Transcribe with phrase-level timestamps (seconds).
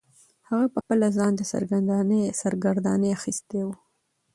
[0.49, 1.43] هغه پخپله ځان ته
[2.41, 3.75] سرګرداني اخیستې وه.